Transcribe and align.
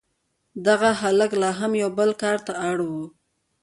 دغه 0.67 0.89
هلک 1.01 1.31
لا 1.41 1.51
هم 1.59 1.71
یو 1.81 1.89
بل 1.97 2.09
کار 2.21 2.37
ته 2.45 2.53
اړ 2.69 2.77
و 2.87 2.91